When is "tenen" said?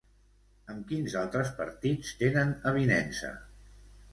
2.23-2.57